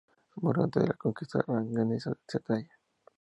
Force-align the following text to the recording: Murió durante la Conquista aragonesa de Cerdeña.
Murió 0.37 0.63
durante 0.65 0.79
la 0.87 0.95
Conquista 0.95 1.43
aragonesa 1.47 2.09
de 2.09 2.17
Cerdeña. 2.27 2.73